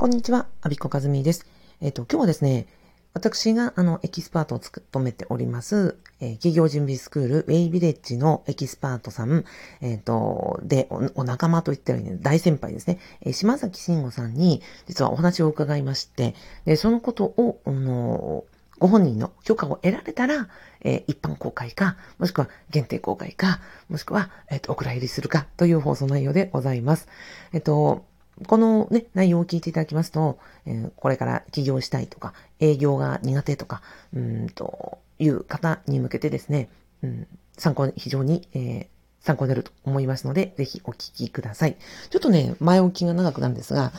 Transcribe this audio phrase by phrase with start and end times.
[0.00, 1.46] こんにちは、アビコカズミです。
[1.82, 2.66] えっ、と、今日はですね、
[3.12, 9.44] 私があの、エキスパートを務めております、えー起業準備スクール、ウェイビレッジのエキスパートさん、
[9.82, 18.44] えっ、と、で、おお仲間と言ったらいいね、大先輩ですね、えー島崎慎吾さんに、実はお話を伺いまして、で、そのことを、あの
[18.78, 20.48] ご本人の許可を得られたら、
[20.80, 23.60] えー一般公開か、もしくは限定公開か、
[23.90, 27.06] もしくは、えっ、と、お蔵入りするかという放送内容でございます。
[27.52, 28.08] えっ、と、
[28.46, 33.82] このね、内容を聞いていただきますと、えーこれから起業したいとか、営業が苦手とか、
[34.14, 36.70] うんと、いう方に向けてですね、
[37.02, 37.26] うん、
[37.58, 41.76] 参考に、非常に、えー参考になると思いますので、ぜひお聞きください。
[42.08, 43.92] ちょっとね、前置きが長くなるんですが、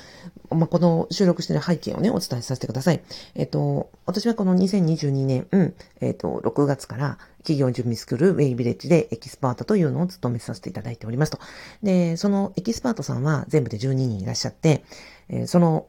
[0.49, 3.01] まあ、この収録している背景をね、お伝えさせてください。
[3.35, 11.39] えっと、私はこの2022年、うん、えっと、6月から企業準備スクールウェイビレッジでエキスパートというのを務めさせていただいておりますと。
[11.83, 14.83] で、そのエキスパートさんは全部で12人いらっしゃって、
[15.29, 15.87] えーその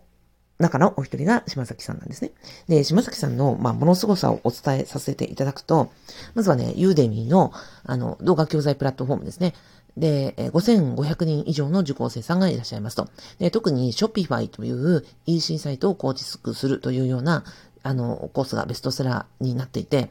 [0.63, 2.33] 中のお一人が島崎さんなんですね。
[2.69, 5.91] で、島崎さんの、まあ、もの凄さをお伝えさせていただくと、
[6.35, 7.53] まずはね、 Udemy の、
[7.85, 9.55] あの、動画教材プラットフォームですね。
[9.97, 13.09] で、5500人以上の受講生さんがいらっしゃいますと。
[13.39, 17.45] で、特に Shopify という EC サイトを構築するというような、
[17.83, 20.11] あの、コースがベストセラーになっていて、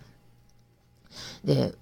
[1.44, 1.74] で、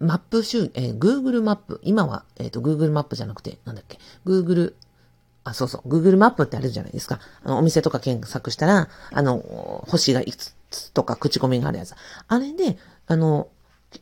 [0.00, 4.74] マップ集、えー Google マップ、今は、えっ、と、Google マップじゃなくて、なんだっけ、Google、
[5.44, 7.20] あ、そうそう、Google マップってあるじゃないですか。
[7.44, 11.94] あの、お店とか検索したら、あの、星がいつとか口コミがあるやつ。
[12.28, 13.48] あれで、あの、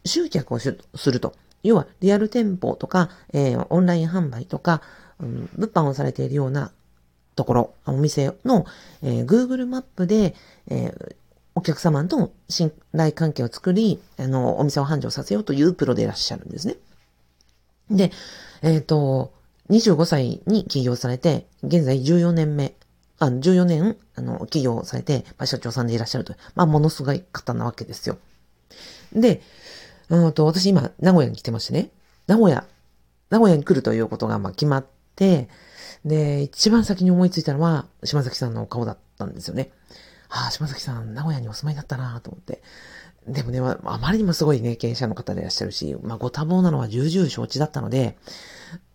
[0.04, 0.70] 集客をす
[1.06, 1.34] ると。
[1.62, 4.82] 要は、リアル店舗とか、えーオンライン販売とか、
[5.20, 6.72] うん、物販をされているような
[7.34, 8.66] ところ、お店の、
[9.02, 10.34] えー Google マップで、
[10.68, 11.16] えー
[11.54, 16.76] お客様との信頼関係を作り、あの、お店を繁盛させようというプロでいらっしゃるんですね。
[17.90, 18.12] で、
[18.62, 19.32] えっ、と、
[19.70, 22.74] 25歳に起業されて、現在14年目、
[23.18, 28.18] あ、14年、あの、起業されて、まあ、社長さんでいらっしゃるという、まあ、ものすごい方なわけですよ。
[29.12, 29.42] で、
[30.08, 31.90] うんと、私今、名古屋に来てましてね、
[32.26, 32.64] 名古屋、
[33.30, 34.86] 名古屋に来るということが、まあ、決まっ
[35.16, 35.48] て、
[36.04, 39.70] で、一番先に思いついたのは、島崎さんの顔だったんですよね。
[40.28, 42.62] はあ、島崎さん、名古屋にお住まいだったなと思って。
[43.26, 48.16] でもね、あまりにもすごいね、経営者の方でいらっしゃるし、まあ、ご多忙なのは重々承知だったので、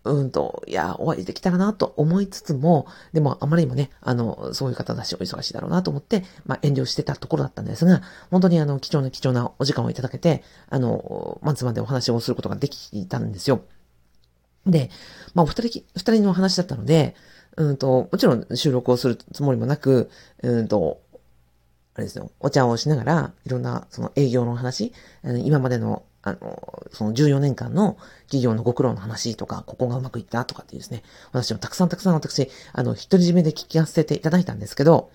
[0.06, 13.62] うんと、いや、お会いできたらなと思いつつも、でもあまりにもね、あの、そういう方だし、お忙しいだろうなと思って、まあ、遠慮してたところだったんですが、本当にあの、貴重な貴重なお時間をいただけて、あの、マンツマンでお話をすることができたんですよ。
[14.66, 14.90] で、
[15.34, 17.16] まあ、お二人、二人の話だったので、
[17.56, 20.10] うんと、もちろん収録をするつもりもなく、
[20.42, 21.02] うんと、
[21.96, 24.94] あれですよ、お茶をしながら、いろんな、その営業の話、
[25.24, 35.12] 今までの、あの、その14年間の企業のご苦労の話とか、ここがうまくいったとかっていうですね、話をたくさんたくさん私、あの、独り占めで聞かせていただいたんですけど、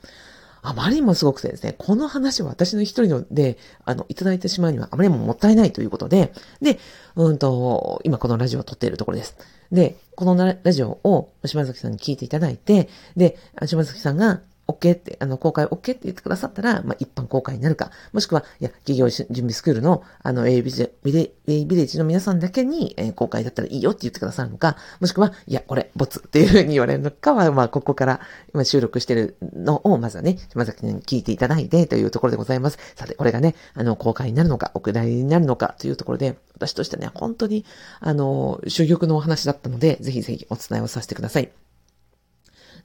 [0.63, 6.79] あまりにもすごくてですね、この話を私の一人ので、あの、いただいてしまうにはあまりにももったいないということで、で、
[7.17, 9.37] うんと、今このラジオを撮っているところです。
[9.73, 28.21] で、このラジオを島崎さんに聞いていただいて、で、島崎さんが OK って、あの、公開 OK って言ってくださったら、まあ、一般公開になるか、もしくは、いや、企業準備スクールの、あの、A ビレビレウェイビレッジの皆さんだけに、えー公開だったらいいよって言ってくださるのか、もしくは、いや、これ、ボツっていうふうに言われるのかは、まあ、ここから、
[28.55, 32.79] 今収録してるのを、まずはね、島崎に聞いていただいてというところでございます。
[32.95, 37.65] さて、これがね、あの、公開になるのか、お蔵りになるのかというところで、私としてね、本当に、
[38.01, 41.68] あの、珠玉のお話だったので、ぜひぜひお伝えをさせてください。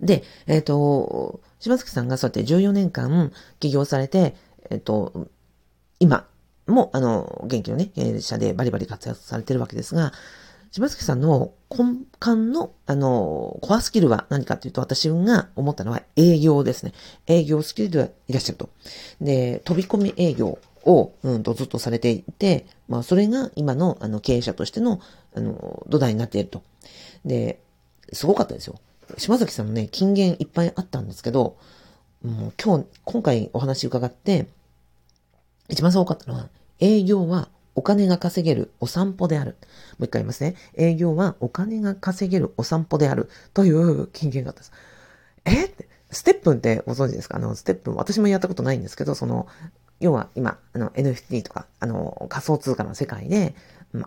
[0.06, 4.36] で、えっ、と、島崎さんがそうやって14年間起業されて、
[4.69, 5.28] えっ、と、
[6.00, 6.28] 今
[6.68, 10.13] も、あの、元気のね、経営者でバリバリ活躍されてるわけですが、
[10.72, 11.84] 島崎さんの根
[12.19, 16.94] 幹の、あの、コアスキルは何かというと、私が思ったのは営業ですね。
[17.28, 18.69] 営業スキルでいらっしゃると。
[19.22, 25.00] で、飛び込み営業を、うんとずっとされていて、まあ、それが今の、あの、経営者としての、
[25.36, 26.63] あの、土台になっていると。
[27.24, 27.59] で、
[28.12, 28.80] すごかったですよ。
[29.18, 31.58] 島崎さんのね、金言いっぱいあったんですけど、
[32.24, 34.48] もう今日、今回お話伺って、
[35.69, 36.50] 一番すごかったのは、
[36.80, 39.57] 営業はお金が稼げるお散歩である。
[39.98, 40.56] もう一回言いますね。
[40.75, 43.30] 営業はお金が稼げるお散歩である。
[43.54, 44.72] という金言があったんです。
[45.45, 45.66] え？
[45.66, 47.38] って、ステップンってご存知ですか？
[47.38, 49.48] あの、ステップン、私もやったことないんですけど、その、
[50.00, 53.56] 要は今、あの、NFT とか、あの、仮想通貨の世界で、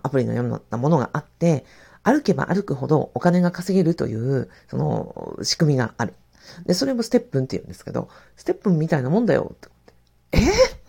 [0.02, 1.64] アプリのようなものがあって、
[2.06, 6.14] 歩けば歩くほどお金が稼げるという、その、仕組みがある。
[6.64, 9.68] で、それもステップンって言うんですけど、ステップンみたいなもんだよって。
[10.32, 10.40] えー？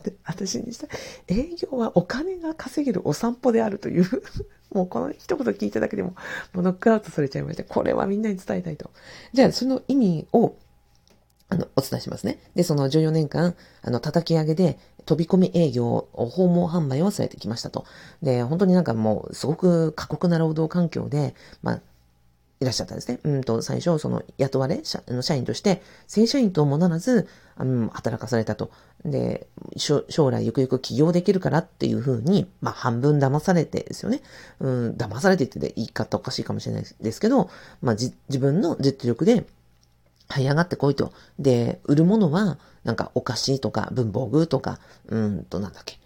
[0.10, 0.88] って私にした
[1.28, 4.06] 営業はお金が稼げるお散歩であるという
[4.72, 6.10] もうこの一言聞いただけでも、
[6.54, 7.64] もうノックアウトされちゃいました。
[7.64, 8.92] これはみんなに伝えたいと。
[9.34, 10.56] じゃあ、その意味を、
[11.50, 12.40] あの、お伝えしますね。
[12.54, 17.86] で、その14年間、あの、叩き上げで飛び込み営業、訪問販売をされてきましたと。
[18.22, 21.34] で、本当になんかもう、すごく過酷な労働環境で、
[21.64, 21.82] まあ、
[22.60, 23.20] いらっしゃったんですね。
[23.24, 27.28] うんと、最初、その、雇われ、社社員として、正社員ともならず、
[27.58, 28.70] うん、働かされたと。
[29.06, 34.22] で、将来ゆくゆく起業できるからっていうふうに、まあ、半分騙されてですよね。
[34.60, 37.50] うん、騙されてって言い方おかしいかもしれないですけど、
[37.82, 39.46] まあ、自分の実力で、
[40.30, 41.14] 這い上がってこいと。
[41.40, 46.00] で、売るものは、なんかお菓子とか文房具とか、うんとなんだっけ。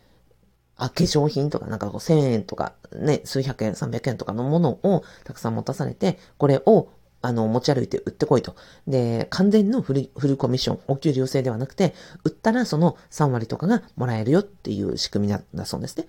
[0.78, 6.90] あ、化粧品とか、なんかこう1000円とか、ね、数百円、300円とかのものをたくさん持たされて、これを、
[7.22, 8.56] あの、持ち歩いて売ってこいと。
[8.88, 16.08] で、完全のフル、フルコミッション、お給料制ではなくて、売ったらその3割とかがもらえるよっていう仕組みなんだそうですね。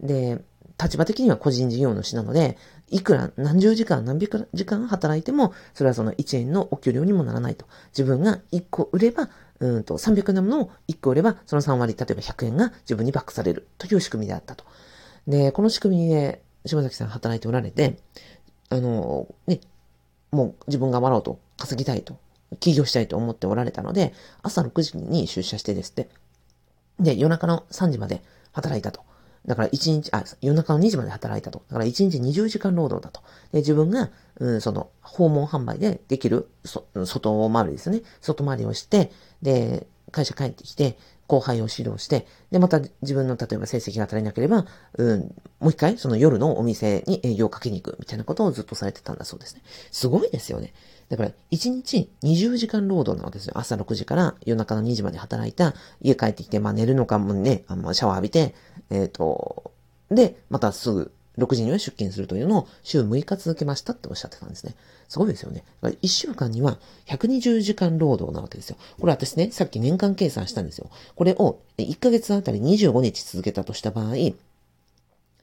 [0.00, 0.42] で、
[0.82, 2.58] 立場的には個人事業主なので、
[2.88, 7.66] いくら何十時間何百時間働いても、それはその1円のお給料にもならないと。
[7.96, 14.64] 自分が1個売れば、うんと300円のものを1個売れば、その3割、例えば100円が自分にバックされるという仕組みであったと。
[15.26, 17.98] で、この仕組みで島崎さん働いておられて、
[18.68, 19.60] あの、ね、
[20.30, 22.18] もう自分が頑張ろうと、稼ぎたいと、
[22.60, 24.12] 起業したいと思っておられたので、
[24.42, 26.08] 朝6時に出社してですって、
[27.00, 28.22] で、夜中の3時まで
[28.52, 29.02] 働いたと。
[29.46, 31.62] だから1日、あ、夜中の2時まで働いたと。
[31.68, 33.22] だから1日20時間労働だと。
[33.52, 34.10] で、自分が、
[34.40, 38.02] うん、その、訪問販売でできる、そ、外回りですね。
[38.20, 39.12] 外回りをして、
[39.42, 44.66] で、会社帰ってきて、後輩を指導して、で、また自分の例えば成績が足りなければ、
[44.96, 45.20] うん、
[45.60, 49.62] もう一回その夜のお店に営業をかけに行くみたいなことをずっとされてたんだそうですね。
[49.90, 50.72] すごいですよね。
[51.08, 53.54] だから、1日20時間労働なわけですよ。
[53.56, 58.54] 朝6時から夜中の2時まで働いた、家帰ってきて、まあ寝るのかもね、あのシャワー浴びて、
[58.90, 59.70] えっ、ー、と、
[60.10, 64.74] で、またすぐ6時には出勤するというのを週6日続けましたっておっしゃってたんですね。
[65.08, 65.64] すごいですよね。
[65.82, 68.76] 1週間には120時間労働なわけですよ。
[68.98, 70.90] これ私ね、さっき年間計算したんですよ。
[71.14, 74.34] これを1ヶ月あたり25日続けたとした場合、えっ、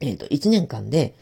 [0.01, 1.15] ー、と、1年間で、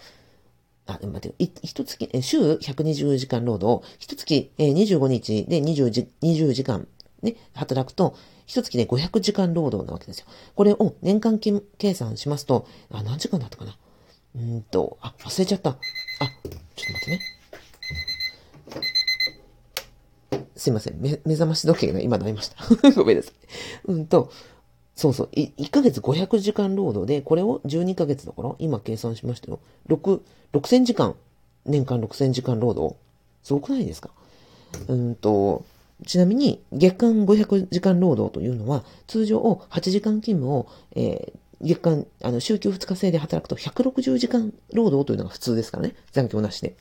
[0.88, 6.88] あ、待って、一月、え週120時間労働、一月え25日で20時 ,20 時間
[7.22, 10.26] ね、働くと、一月で500時間労働なわけですよ。
[10.56, 13.78] これを年間計算しますと、あ、何時間だったかな
[14.36, 15.70] うんと、あ、忘れちゃった。
[15.72, 15.82] あ、ちょっ
[16.44, 17.20] と待ってね。
[20.56, 21.02] すいません。
[21.02, 22.56] 目目覚まし時計が今鳴りました。
[22.94, 23.34] ごめんなさい。
[23.86, 24.32] うんと、
[25.02, 25.30] そうそう。
[25.34, 29.60] 1ヶ月500時間労働で、これを12ヶ月だから、今計算しましたよ。
[29.88, 30.22] 6、
[30.54, 31.16] 6000時間。
[31.66, 32.96] 年間6000時間労働。
[33.42, 34.12] すごくないですか？
[34.90, 35.66] うんと、
[36.06, 45.96] ちなみに、月間500時間労働というのは、通常を8時間勤務を、えー、月間、あの、週休2日制で働くと160時間労働というのが普通ですからね。
[46.12, 46.76] 残業なしで。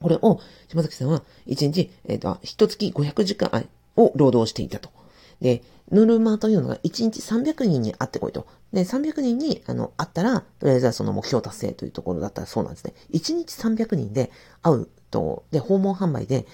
[0.00, 3.68] これを、島崎さんは1日、えっ、ー、と、1月500時間
[3.98, 4.88] を労働していたと。
[5.40, 8.46] で、ノルマというのが1日300人に会ってこいと。
[8.72, 12.94] で、300人に、あの、会ったら、とりあえずはその目標達成というところだったらそうなんですね。
[13.12, 14.30] 1日300人で
[14.62, 16.46] 会うと、で、訪問販売で、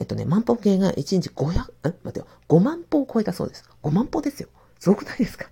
[0.00, 1.50] えっとね、万歩計が1日500、
[1.84, 3.68] え待ってよ、5万歩を超えたそうです。
[3.82, 4.48] 5万歩ですよ。
[4.80, 5.46] すごくないですか？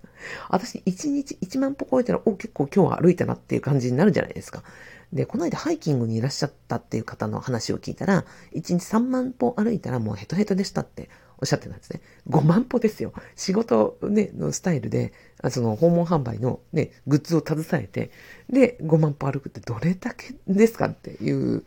[0.49, 4.65] 私、1日1万歩超えたら、お、結構今日は歩いたなっていう感じになるじゃないですか。
[5.13, 11.09] で、この間ハイキングにいらっしゃったっていう方の話を聞いたら、1日3万歩歩いたらもうヘトヘトでしたって
[11.41, 12.01] おっしゃってたんですね。
[12.29, 13.13] 5万歩ですよ。
[13.35, 15.13] 仕事ね、のスタイルで、
[15.51, 18.11] その訪問販売のね、グッズを携えて、
[18.51, 21.65] で、5万歩歩くってどれだけですかっていう、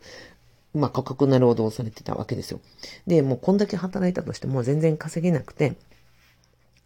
[0.74, 2.60] まあ、価格な労働をされてたわけですよ。
[3.06, 5.76] で、もうこんだけ働いたとしても全然稼げなくて、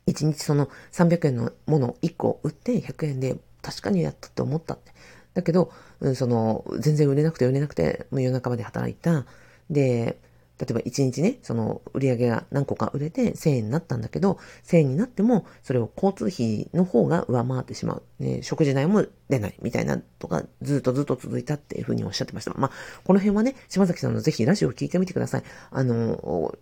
[0.06, 4.92] 1日その300円のものを1個売って100円で確かにやったって思ったって。
[5.34, 5.70] だけど、
[6.00, 9.26] うん、その、全然売れなくて売れなくて、もう夜中まで働いた。
[9.70, 10.18] で、
[10.58, 18.02] 例えば1日ね、その売り上げが何個か売れて1000円になったんだけど、1000円になっても、それを交通費の方が上回ってしまう。
[18.18, 22.52] ね、食事代も出ないみたいなとか、ずっとずっと続いたっていうふうにおっしゃってました。
[22.54, 22.70] まあ、
[23.04, 25.42] この辺はね、島崎さんのぜひラジオを聞いてみてください。
[25.70, 26.54] あの、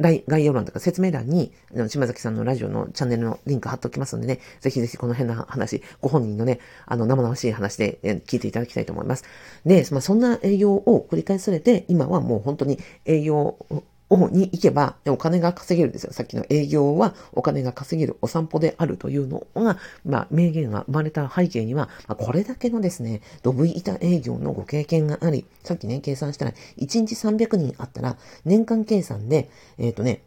[0.00, 1.52] 概要欄とか説明欄に、
[1.88, 9.24] 島崎さんのラジオのチャンネルのリンク貼っておきますのでね、ぜひぜひこの辺の話、ご本人のね、あの、生々しい話で聞いていただきたいと思います。
[9.66, 13.56] で、まあ、そんな営業を繰り返されて、今はもう本当に営業
[14.16, 16.12] に行けばお金が稼げるんですよ。
[16.12, 30.22] さっきの営業はお金が稼げるお散歩であるというのが、まあ、名言が生まれた背景には、まあ、これだけのですね、ドブ板営業のご経験があり、さっきね、計算したら、1日300人あったら、年間計算で、えっ、ー、とね、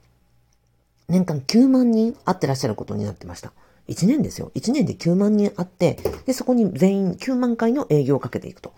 [1.08, 3.52] 年間9万人会ってらっしゃることになってました。
[3.88, 4.52] 1年ですよ。
[4.56, 8.74] 1年で9万人会って、で、そこに全員9万回の営業をかけていくと。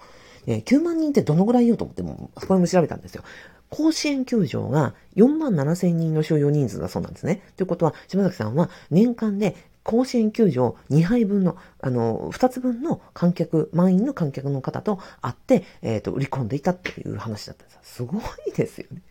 [0.47, 3.23] えー、9万人ってどのぐらい言うと思っても、それも調べたんですよ。
[3.69, 7.41] 甲子園球場が4万7千人の収容人数だそうなんですね。
[7.57, 19.01] ということは、島崎さんは年間で甲子園球場2杯分の、あの、2つ分の観客、満員の観客の方と会って、えっ、ー、と、売り込んでいたっていう話だったんですすごいですよね。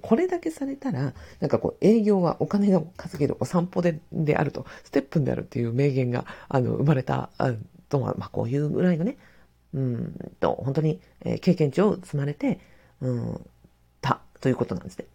[0.00, 7.52] これだけされたら、なんかこう、営業はお金を稼げるお散歩でであると、ステップであるっていう名言が、あの、生まれた、あ
[7.88, 9.18] とは、まあ、こういうぐらいのね、
[9.74, 12.60] うんと、本当に、え、経験値を積まれて、
[13.00, 13.46] うん、
[14.00, 15.06] た、ということなんですね。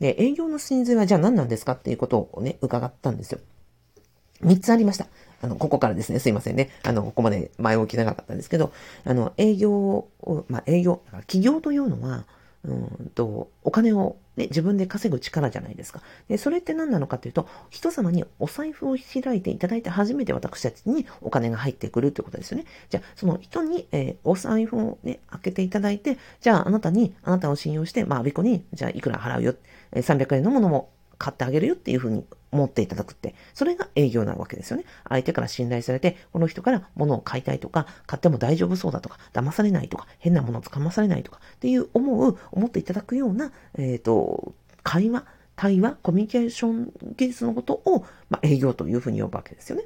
[0.00, 3.40] で、営業の真髄はじゃあ何なんですかっていうことをね、伺ったんですよ。
[4.40, 5.06] 三つありました。
[5.42, 6.70] あの、ここからですね、すいませんね。
[6.84, 8.72] あの、ここまで前置き長かったんですけど、
[9.04, 10.08] あの、営業を、
[10.48, 12.24] まあ、営業、企業というのは、
[12.64, 16.02] うんと、お金を、ね、自分で稼ぐ力じゃないですか。
[16.28, 22.64] で、それって何なのかというと、人様にお財布を開いていただいて初めて私たちにお金が入ってくるということですよね。
[22.90, 29.54] じゃあ、その人に、えー、お財布をね、開けていただいて、じゃあ、あなたに、あなたを信用して、まあ、アビコに、じゃあ、いくら払うよ。
[29.92, 34.84] 300円のものも買ってあげるよっていうふうに思っていただくって、それが営業なわけですよね。
[35.08, 45.24] 相手から信頼されて、この人から物を買いたいとか、買っても大丈夫そうだとか、騙されないとか、変なものをつかまされないとか、っていう思う、思っていただくような、えっ、ー、と、会話、
[45.56, 49.84] 対話、コミュニケーション技術のことを、まあ、営業というふうに呼ぶわけですよね。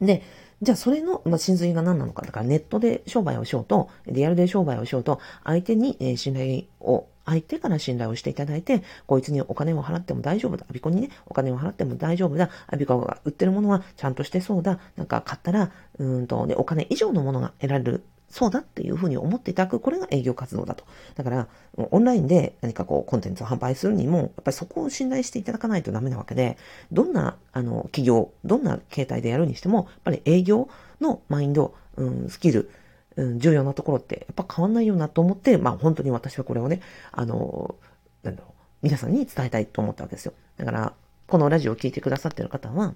[0.00, 0.22] で、
[0.60, 2.22] じゃあそれの、まあ、真髄が何なのか。
[2.22, 10.66] だからネットで商売をしようと、リアルで商売をしようと、相手に、え信頼を相手から信頼をしていただいて、こいつにお金を払っても大丈夫だ。
[10.68, 12.50] アビコにね、お金を払っても大丈夫だ。
[12.66, 14.78] アビコが売ってるものはちゃんとしてそうだ。
[14.96, 18.04] なんか買ったら、うんと、ね、お金以上のものが得られる。
[18.32, 20.84] そうだっていうふうに思っていただく、これが営業活動だと。
[21.16, 26.56] だから、オンラインで何かこう、コンテンツを販売するにも、やっぱりそこを信頼していただかないとダメなわけで、
[26.90, 30.70] どんな、あの、企業、どんな形態でやるにしても、やっぱり営業
[31.02, 32.70] のマインド、うん、スキル、
[33.16, 37.74] うん、重要なところってやっぱ変わんないよなと思って、まあ本当に私はこれをね、あの、
[38.22, 38.52] なんだろう、
[38.82, 40.32] 皆さんに伝えたいと思ったわけですよ。
[40.56, 40.92] だから、
[41.26, 42.94] このラジオを聴いてくださってる方は、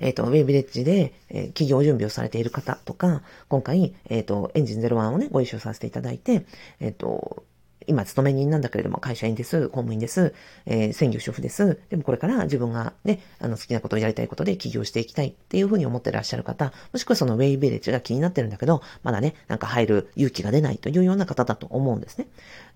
[0.00, 6.44] えっ、ー、と、ウェイビレッジで、えー、企業準備をされている方とか、今回、えっ、ー、と、エンジン01をね、ご一緒させていただいて、
[6.80, 7.44] えっ、と、
[7.86, 10.34] 今、勤め人なんだけれども、会社員です、公務員です、
[10.66, 11.80] えー、専業主婦です。
[11.90, 22.28] でもこれから自分がね、あの、好きなことをやりたいことで起業していきたいっていうふうに思ってらっしゃる方、もしくはそのウェイビレッジが気になってるんだけど、まだね、なんか入る勇気が出ないというような方だと思うんですね。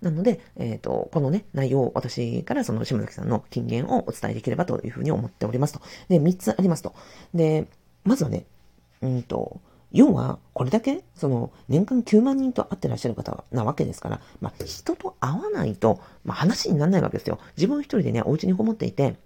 [0.02, 5.80] なので、えっ、ー、と、このね、内容を私からその島崎さんの金言をお伝えできればというふうに思っておりますと。
[6.08, 6.94] で、3つありますと。
[7.34, 7.66] で、
[8.04, 8.46] まずはね、
[9.02, 9.60] うんと、
[9.92, 17.38] 要は、これだけ、その、年間9万人と会ってらっしゃる方なわけですから、まあ、人と会わないと、まあ、話にならないわけですよ。
[17.56, 19.16] 自分一人でね、お家にこもっていて、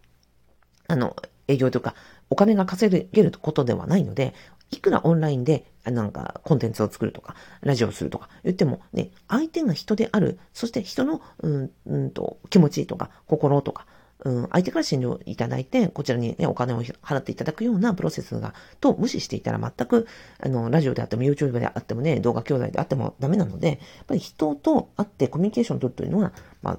[0.87, 1.17] あの、
[1.49, 1.95] 営業というか、
[2.29, 4.35] お金が稼げることではないので、
[4.71, 13.87] いくらオンラインで、なんか、コンテンツを作るとか、ラジオをするとか言っても、ね、相手が人である、そして人の、うん、うんと、気持ちとか、心とか、
[14.25, 20.07] うん、相手から診療いただいて、こちらにね、お金を払っていただくようなプロセスが、と無視していたら全く、
[20.39, 26.79] あの、ラジオであっても YouTube であってもね、動画教材であってもダメなので、やっぱり人と会ってコミュニケーションを取るというのは、まあ、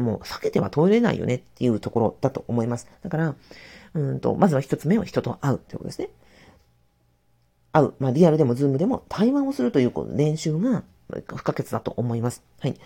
[0.00, 2.88] もう避けては通れないよねっていうところだと思います。
[3.02, 3.34] だから、
[3.94, 6.10] うんと、まずは一つ目は人と会うということですね。
[7.72, 7.94] 会う。
[7.98, 10.82] まあ、リアルでもズームでも対話をするという練習が
[11.26, 12.42] 不可欠だと思います。
[12.60, 12.76] はい。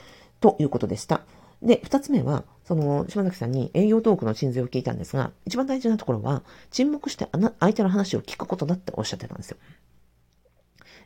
[0.41, 1.23] ということでした。
[1.63, 7.29] で、二つ目は、その、島崎さんに営業トークの真髄を聞いたんですが、一番大事なところは、沈黙して
[7.61, 9.57] 相手の話を聞くことだっておっしゃってたんですよ。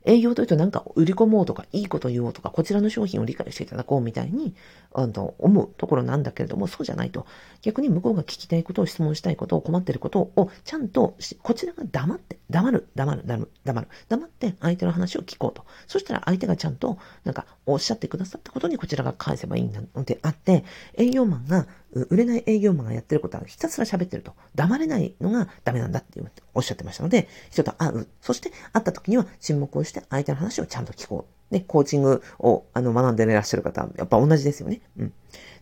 [0.04, 4.54] 営業というとなんか売り込もうとか、いいこと言おうとか、こちらの商品を理解していただこうみたいに、
[4.94, 7.26] あの、思うところなんだけれども、そうじゃないと。
[7.62, 15.64] 逆に向こうが聞きたいことを質問したいことを困ってることを、ちゃんと、こちらが黙って、黙る、黙る、黙る、黙る、黙って相手の話を聞こうと。
[15.86, 20.64] そしたら相手がちゃんと、なんか、おっしゃってくださったことにこちらが返せばいいのであって、
[20.96, 21.66] 営業マンが
[22.10, 24.34] 売れない営業マンがやってることはひたすら喋ってると。
[24.54, 26.22] 黙れないのがダメなんだって
[26.54, 28.08] おっしゃってましたので、人と会う。
[28.20, 31.54] そして会った時には沈黙をして相手の話をちゃんと聞こう。
[31.54, 34.80] ね、コーチングをあの学んでいらっしゃる方、やっぱ同じですよね。
[34.98, 35.12] うん。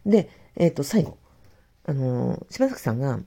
[0.07, 1.19] で、えっ、ー、と、最後。
[1.87, 3.21] あの、柴崎さんが、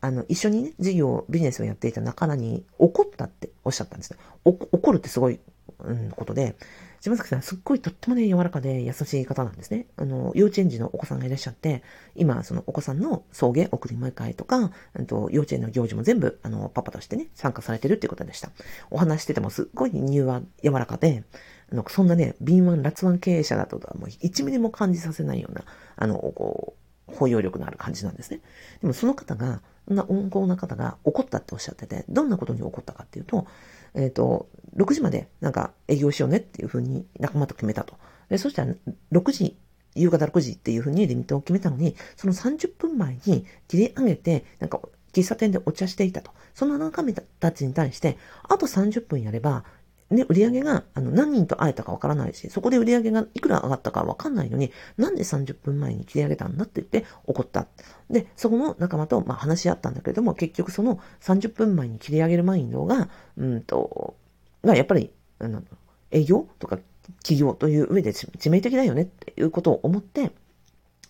[0.00, 4.18] あの、一緒にね、事業、ビジネスをやっていた仲間に怒ったっておっしゃったんですね。
[4.44, 5.38] 怒るってすごい、
[5.78, 6.56] うん、ことで、
[7.00, 9.86] 島崎さん、すっごいとってもね、柔らかで優しい方なんですね。
[9.96, 11.82] あの、幼稚園児のお子さんがいらっしゃって、
[12.14, 14.70] 今、そのお子さんの送迎、送り迎えとか、
[15.06, 18.50] と幼稚園の行事も全部、あの、パパとしてね、参加されてるっていうことでした。
[18.90, 21.24] お話しててもすっごい柔和、柔らかで、
[21.72, 25.64] あの、そんなね、敏腕、辣腕経営者だとはもう1ミリも感じさせないような、
[25.96, 26.80] あの、こう、
[27.14, 28.40] 包容力のある感じなんですね。
[28.80, 33.46] でもその方が、そんな温厚な方が怒ったっておっしゃってて、どんなことに怒ったかっていうと、
[33.94, 37.94] えっ、ー、と、6時までなんか営業しようねっていうふうに仲間と決めたと。
[38.28, 38.74] で、そしたら
[39.12, 39.56] 6時、
[39.96, 44.80] 夕方6時っていうふうにリミットを決めたのに、その30分前に切り上げて、なんか
[45.12, 46.30] 喫茶店でお茶していたと。
[46.54, 49.64] その仲間たちに対して、あと30分やれば、
[50.10, 57.68] ね、売り上げが、あの、何人と会えたかわからないし、そこで売り上げがいくら上がったかわかんないのに、なんで30分前に切り上げたんだって言って怒った。
[58.10, 64.16] で、そこの仲間と、まあ、話し合ったんだけれども、結局その30分前に切り上げるマインドが、うんと、
[64.64, 65.62] がやっぱり、あの、
[66.10, 66.78] 営業とか
[67.22, 70.32] 企業という上で致命的だよねっていうことを思って、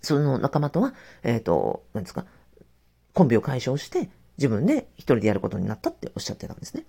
[0.02, 2.26] その仲間とは、えっ、ー、と、何ですか、
[3.14, 6.84] コンビを解消して、自分で一人でやることになったっておっしゃってたんですね。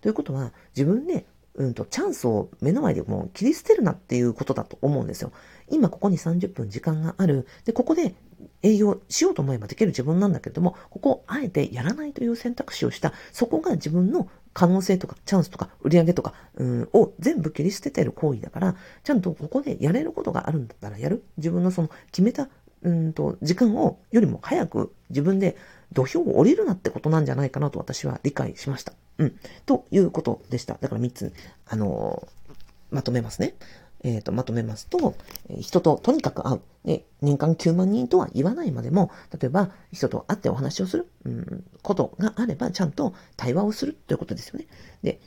[0.00, 5.32] ということは、自分でうんと、チャンスを目の前でもう切り捨てるなっていうことだと思うんですよ。
[5.70, 7.46] 今ここに30分時間がある。
[7.64, 8.14] で、ここで
[8.62, 21.24] 営業しようと思えばできる自分なんだけれども、ここをあえてやらないという選択肢をした、そこが自分の可能性とかチャンスとか売り上げとか、うん、を全部切り捨ててる行為だから、ちゃんとここでやれることがあるんだったらやる。
[21.36, 22.48] 自分のその決めた、
[22.82, 25.56] うんと、時間をよりも早く自分で
[25.92, 28.92] 土俵を降りるなってことなんじゃないかなと私は理解しました。
[29.20, 29.38] うん。
[29.66, 30.78] ということでした。
[30.80, 31.32] だから3つ、
[31.66, 32.54] あのー、
[32.90, 33.54] まとめますね。
[34.02, 35.14] えっ、ー、と、まとめますと、
[35.60, 36.60] 人ととにかく会う。
[36.86, 44.66] で、年間9万人とは言わないまでも、例えば、人と会ってお話をする、うん、ことがあれば、ちゃんと対話をするということですよね。
[45.02, 45.20] で、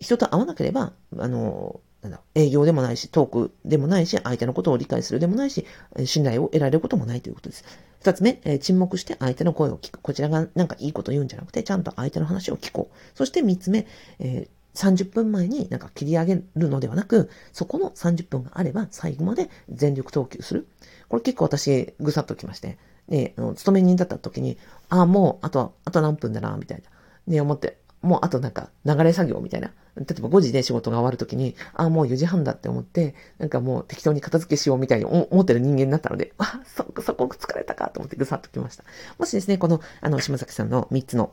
[0.00, 5.64] 人と会わなければ、あのーなんだ、営業でもないし、トークでもないし、相手のことを理解するでもないし、
[6.04, 7.64] 信頼を得られることもないということです。
[8.00, 10.00] 二つ目、沈黙して相手の声を聞く。
[10.00, 12.96] こちらがなんかいいこと言うんじゃなくて、ちゃんと相手の話を聞こう。
[13.16, 13.86] そして三つ目、
[14.18, 20.66] えー、30分前になんか切り上げるのではなく、そこの30分があれば最後まで全力投球する。
[21.08, 22.78] これ結構私、ぐさっときまして。
[23.08, 26.90] ね、あの勤め人だった時に、ああ、もう、あと、あと何分だな、みたいな。
[27.26, 29.72] ね、思って、もうあとなんか流れ作業みたいな。
[29.96, 38.84] 例えば5時で仕事が終わるときに、ああ、もう4時半だって思って、なんかもう適当に片付けしようみたいに思ってる人間になったので、 あ、そ、そこ疲れたかと思ってぐさっときました。
[39.18, 41.32] もしですね、この、あの、島崎さんの3つの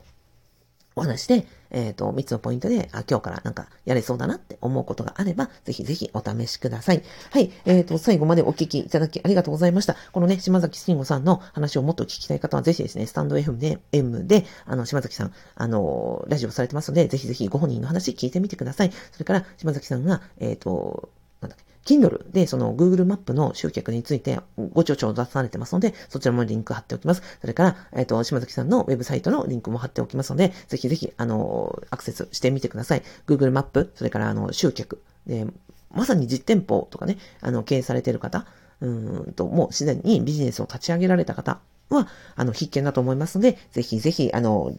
[1.00, 7.04] お話で、えっ、ー、と、3つのポイントで、あ、今日からなんかやれそうだなって思うことがあれば、ぜひぜひお試しください。
[7.32, 7.52] はい。
[7.66, 9.96] えっ、ー、と、最後までお聞きいただきありがとうございました。
[10.12, 18.92] このね、島崎慎吾さんの話をもっと聞きたい方は、ぜひですね、スタンド FM で、M で、あの、島崎さん、あの、ラジオされてますので、ぜひぜひご本人の話聞いてみてください。
[19.12, 21.10] それから、島崎さんが、えっ、ー、と、
[21.42, 24.40] なんだっけ、Kindle でその Google マップの集客について
[24.74, 27.24] ご著書を出されてますので、そちらもリンク貼っておきます。
[27.42, 33.04] それから、えっ、ー、と、島崎さんのウェブサイトのリンクも貼っておきますので、ぜひぜひ、あの、アクセスしてみてください。
[33.28, 35.48] Google マップ、それから、あの、集客、で、
[35.92, 38.46] まさに実店舗とかね、あの、経営されている方、
[38.82, 44.78] うんと、もうすでにビジネスを立ち上げられた方は、あの、必見だと思いますので、ぜひぜひ、あの、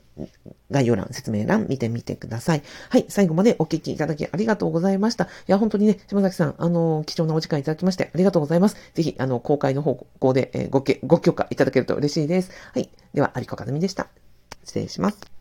[0.71, 2.63] 概要欄、説明欄見てみてください。
[2.89, 5.25] はい、最後までお聞きいただきありがとうございました。
[5.25, 8.77] いや、本当にね、島崎さん、あの、貴重なお時間いただきましてありがとうございます。
[8.95, 12.51] ぜひ、あの、公開の方向で、えー、ごけ、ご許可いただけると嬉しいです。
[12.73, 14.09] はい、では、有子かずみでした。
[14.65, 15.40] 失礼します。